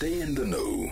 [0.00, 0.90] Stay in the know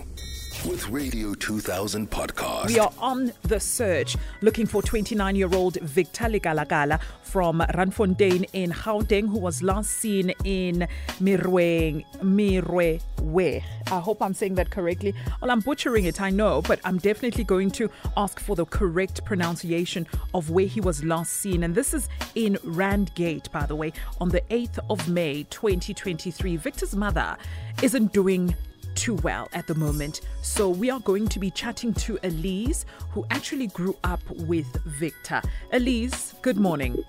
[0.69, 2.67] with Radio 2000 podcast.
[2.67, 8.69] We are on the search looking for 29 year old Victor Lekalakala from Randfontein in
[8.69, 10.87] Gauteng, who was last seen in
[11.19, 13.63] Mirwe, Mirwe.
[13.91, 15.15] I hope I'm saying that correctly.
[15.41, 19.25] Well, I'm butchering it, I know, but I'm definitely going to ask for the correct
[19.25, 20.05] pronunciation
[20.35, 21.63] of where he was last seen.
[21.63, 23.91] And this is in Randgate, by the way,
[24.21, 26.57] on the 8th of May 2023.
[26.57, 27.35] Victor's mother
[27.81, 28.55] isn't doing
[28.99, 30.19] too well at the moment.
[30.41, 35.41] So we are going to be chatting to Elise, who actually grew up with Victor.
[35.71, 37.01] Elise, good morning.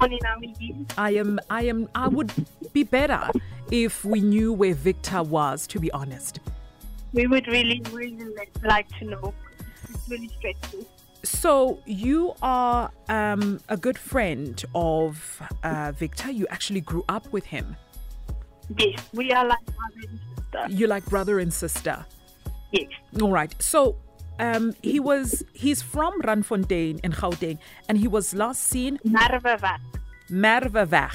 [0.00, 0.74] Morning, Amity.
[0.98, 2.32] I am I am I would
[2.72, 3.30] be better
[3.70, 6.40] if we knew where Victor was, to be honest.
[7.12, 9.32] We would really, really like to know.
[9.88, 10.84] It's really stressful.
[11.22, 16.32] So you are um, a good friend of uh, Victor.
[16.32, 17.76] You actually grew up with him.
[18.76, 20.76] Yes, we are like brother and sister.
[20.76, 22.04] You're like brother and sister.
[22.72, 22.86] Yes.
[23.20, 23.54] All right.
[23.60, 23.96] So
[24.38, 29.80] um, he was he's from Randfontein in Gauteng, and he was last seen Narvavat.
[30.30, 31.12] Merweweg.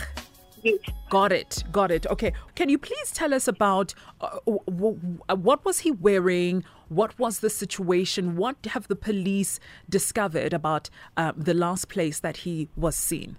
[0.64, 0.80] Yes.
[1.10, 1.64] Got it.
[1.72, 2.08] Got it.
[2.08, 2.34] Okay.
[2.56, 6.64] Can you please tell us about uh, w- w- what was he wearing?
[6.88, 8.36] What was the situation?
[8.38, 13.38] What have the police discovered about uh, the last place that he was seen?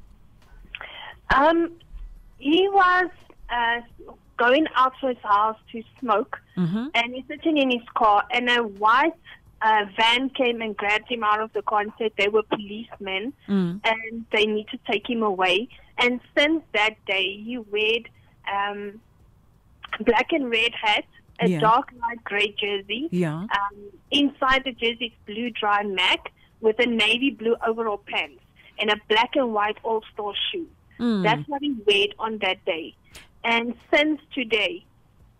[1.34, 1.72] Um,
[2.38, 3.08] he was
[3.48, 3.80] uh,
[4.36, 6.38] going out to his house to smoke,
[6.94, 9.12] and he's sitting in his car, and a white
[9.62, 13.32] uh, van came and grabbed him out of the car and said they were policemen,
[13.84, 15.68] and they need to take him away.
[15.98, 18.00] And since that day, he wore
[18.52, 19.00] um,
[20.00, 21.04] black and red hat,
[21.40, 21.60] a Yeah.
[21.60, 23.08] dark light grey jersey.
[23.10, 23.34] Yeah.
[23.38, 23.76] Um,
[24.10, 28.40] inside the jersey is blue dry Mac with a navy blue overall pants
[28.78, 30.66] and a black and white all-star shoe.
[30.98, 32.94] That's what he wore on that day.
[33.44, 34.84] And since today,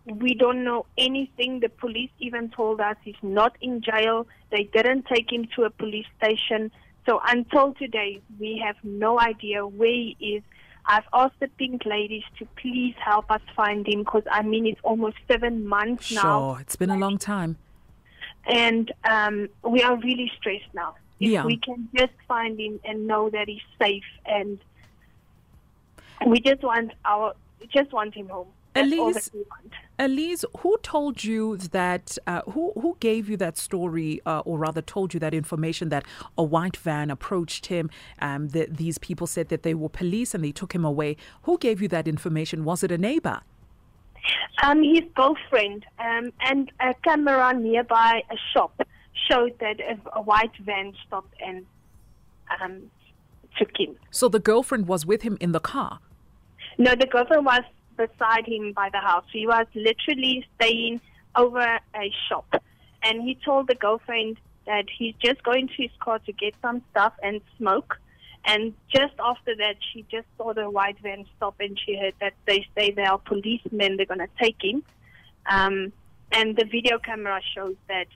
[0.05, 1.59] we don't know anything.
[1.59, 4.27] The police even told us he's not in jail.
[4.51, 6.71] They didn't take him to a police station.
[7.07, 10.43] So until today, we have no idea where he is.
[10.87, 14.79] I've asked the pink ladies to please help us find him because I mean it's
[14.83, 16.61] almost seven months now Sure.
[16.61, 17.57] It's been a long time.
[18.45, 20.93] and um, we are really stressed now.
[21.19, 21.43] If Yeah.
[21.43, 24.59] we can just find him and know that he's safe, and
[26.27, 27.33] we just want our
[27.65, 28.47] just want him home.
[28.73, 29.43] That's Elise- we.
[29.97, 32.17] Elise, who told you that?
[32.27, 36.03] Uh, who who gave you that story, uh, or rather, told you that information that
[36.37, 37.89] a white van approached him?
[38.19, 41.15] Um, that these people said that they were police and they took him away.
[41.43, 42.65] Who gave you that information?
[42.65, 43.41] Was it a neighbor?
[44.63, 48.81] Um, his girlfriend um, and a camera nearby a shop
[49.29, 51.65] showed that a, a white van stopped and
[52.61, 52.91] um,
[53.57, 53.95] took him.
[54.11, 55.99] So the girlfriend was with him in the car.
[56.77, 57.63] No, the girlfriend was
[57.95, 59.25] beside him by the house.
[59.31, 61.01] He was literally staying
[61.35, 62.61] over a shop.
[63.03, 66.81] And he told the girlfriend that he's just going to his car to get some
[66.91, 67.99] stuff and smoke.
[68.45, 72.33] And just after that, she just saw the white van stop and she heard that
[72.45, 74.83] they say they are policemen, they're going to take him.
[75.49, 75.93] Um,
[76.31, 78.07] and the video camera shows that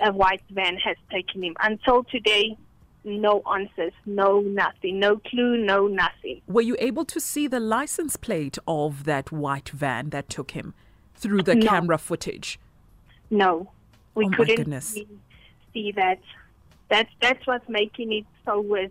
[0.00, 1.56] a white van has taken him.
[1.60, 2.56] Until today,
[3.04, 6.40] no answers, no nothing, no clue, no nothing.
[6.46, 10.74] Were you able to see the license plate of that white van that took him
[11.14, 11.66] through the No.
[11.66, 12.58] camera footage?
[13.30, 13.70] No,
[14.14, 15.08] we Oh couldn't see,
[15.72, 16.20] see that.
[16.88, 18.90] That's that's what's making it so weird.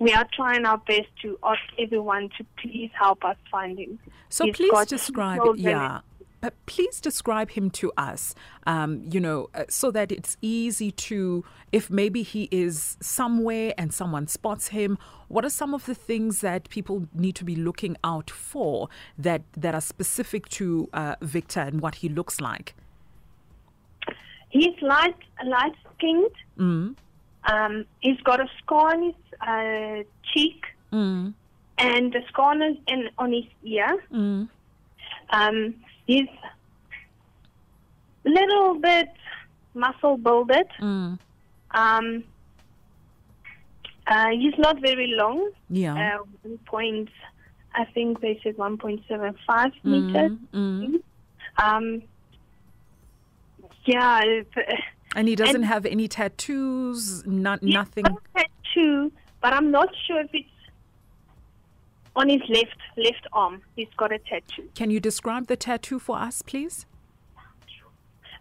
[0.00, 3.98] We are trying our best to ask everyone to please help us find him.
[4.28, 6.00] So He's please describe, yeah,
[6.40, 8.34] but please describe him to us,
[8.66, 13.92] um, you know, uh, so that it's easy to, if maybe he is somewhere and
[13.92, 17.96] someone spots him, what are some of the things that people need to be looking
[18.04, 18.88] out for
[19.18, 22.74] that, that are specific to uh, Victor and what he looks like?
[24.50, 26.30] He's light light skinned.
[26.58, 26.96] Mm.
[27.44, 31.34] Um, he's got a scar on his uh, cheek Mm.
[31.76, 34.02] and a scar on his, in, on his ear.
[34.10, 34.48] Mm.
[35.30, 35.74] Um,
[36.08, 36.26] he's
[38.26, 39.08] a little bit
[39.74, 40.66] muscle builded.
[40.80, 41.18] Mm.
[41.70, 42.24] Um,
[44.08, 45.50] uh, he's not very long.
[45.70, 45.94] Yeah.
[45.94, 47.10] Uh, one point,
[47.74, 50.32] I think they said 1.75 meters.
[50.32, 51.02] Mm, mm.
[51.62, 52.02] Um,
[53.84, 54.48] yeah, it-
[55.14, 58.04] And he doesn't and- have any tattoos, not nothing.
[58.36, 59.12] tattoo,
[59.42, 60.48] but I'm not sure if it's
[62.18, 63.62] on his left left arm.
[63.76, 64.68] He's got a tattoo.
[64.74, 66.86] Can you describe the tattoo for us, please?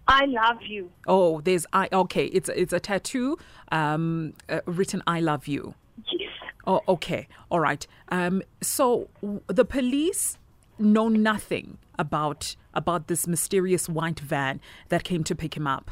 [0.08, 0.90] I love you.
[1.06, 1.90] Oh, there's I.
[1.92, 3.38] Okay, it's it's a tattoo
[3.72, 5.76] um, uh, written "I love you."
[6.12, 6.32] Yes.
[6.66, 7.86] Oh, okay, all right.
[8.10, 10.38] Um, so w- the police
[10.80, 15.92] know nothing about about this mysterious white van that came to pick him up?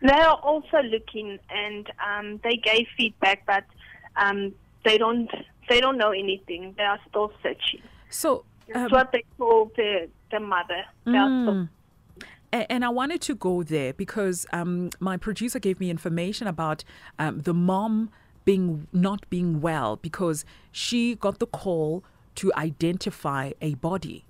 [0.00, 3.64] They are also looking, and um, they gave feedback, but
[4.16, 4.54] um,
[4.84, 5.30] they don't
[5.68, 6.74] they don't know anything.
[6.76, 7.82] They are still searching.
[8.10, 10.84] So That's um, what they told the the mother.
[11.02, 11.68] Still
[12.52, 16.84] And I wanted to go there because um, my producer gave me information about
[17.18, 18.10] um, the mom
[18.44, 22.04] being not being well because she got the call
[22.36, 24.24] to identify a body.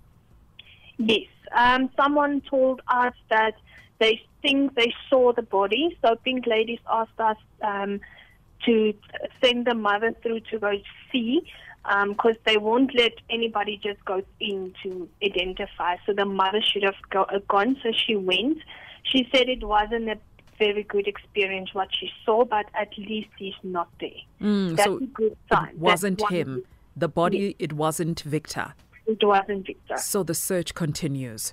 [0.99, 1.27] Yes.
[1.53, 3.55] Um, someone told us that
[3.99, 5.97] they think they saw the body.
[6.05, 8.01] So Pink Ladies asked us um,
[8.67, 8.95] to
[9.43, 10.73] send the mother through to go
[11.13, 11.43] see
[12.09, 15.97] because they won't let anybody just go in to identify.
[16.07, 17.77] So the mother should have go, uh, gone.
[17.83, 18.59] So she went.
[19.03, 20.19] She said it wasn't a
[20.59, 24.11] very good experience what she saw, but at least he's not there.
[24.41, 25.69] Mm, That's so a good sign.
[25.71, 26.63] it wasn't That's one- him.
[26.97, 28.73] The body, it wasn't Victor.
[29.07, 29.97] It wasn't Victor.
[29.99, 31.53] So the search continues.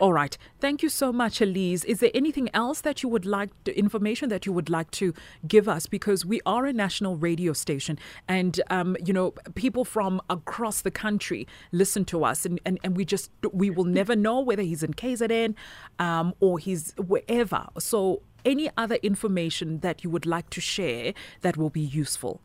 [0.00, 0.38] All right.
[0.60, 1.82] Thank you so much, Elise.
[1.84, 5.12] Is there anything else that you would like, to, information that you would like to
[5.46, 5.86] give us?
[5.86, 7.98] Because we are a national radio station,
[8.28, 12.96] and um, you know, people from across the country listen to us, and, and, and
[12.96, 15.56] we just we will never know whether he's in KZN
[15.98, 17.66] um, or he's wherever.
[17.78, 22.40] So, any other information that you would like to share that will be useful?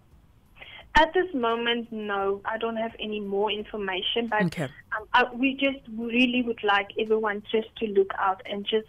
[0.95, 4.27] At this moment, no, I don't have any more information.
[4.29, 4.63] But Okay.
[4.65, 8.87] um, I, we just really would like everyone just to look out and just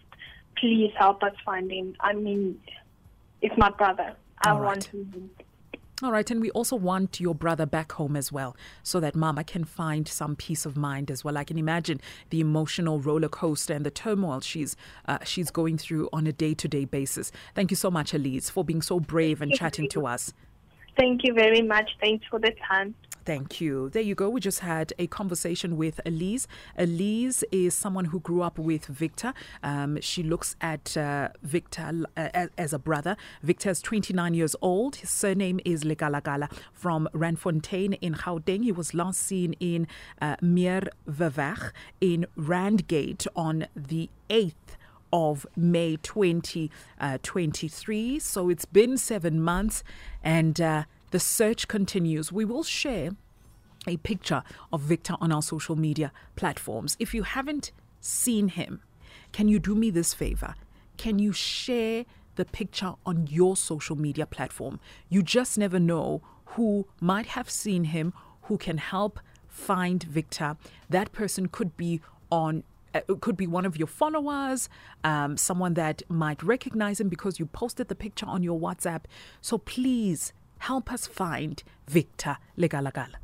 [0.58, 1.96] please help us find him.
[2.00, 2.60] I mean,
[3.40, 4.14] it's my brother.
[4.42, 4.66] I All right.
[4.66, 5.30] want him.
[6.02, 9.44] All right, and we also want your brother back home as well, so that Mama
[9.44, 11.38] can find some peace of mind as well.
[11.38, 16.08] I can imagine the emotional roller coaster and the turmoil she's uh, she's going through
[16.12, 17.30] on a day to day basis.
[17.54, 20.34] Thank you so much, Elise, for being so brave and chatting to us.
[20.96, 21.90] Thank you very much.
[22.00, 22.94] Thanks for the time.
[23.24, 23.88] Thank you.
[23.88, 24.28] There you go.
[24.28, 26.46] We just had a conversation with Elise.
[26.76, 29.32] Elise is someone who grew up with Victor.
[29.62, 33.16] Um, she looks at uh, Victor uh, as, a brother.
[33.42, 34.96] Victor is 29 years old.
[34.96, 38.62] His surname is Lekalakala from Randfontein in Gauteng.
[38.62, 39.86] He was last seen in
[40.20, 44.76] uh, Meer Vavach in Randgate on the 8th
[45.14, 48.18] of May 2023.
[48.18, 49.84] so it's been seven months
[50.24, 50.82] and uh,
[51.12, 52.32] the search continues.
[52.32, 53.10] We will share
[53.86, 56.96] a picture of Victor on our social media platforms.
[56.98, 57.70] If you haven't
[58.00, 58.80] seen him,
[59.30, 60.56] can you do me this favor?
[60.96, 64.80] Can you share the picture on your social media platform?
[65.08, 66.22] You just never know
[66.56, 68.12] who might have seen him,
[68.42, 70.56] who can help find Victor.
[70.90, 72.00] That person could be
[72.32, 72.62] on uh,
[72.94, 74.68] it could be one of your followers,
[75.02, 79.04] um, someone that might recognize him because you posted the picture on your WhatsApp.
[79.40, 83.16] So please help us find Victor Lekalakala.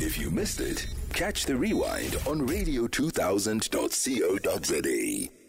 [0.00, 5.41] If you missed it, catch the rewind on radio2000.co.za.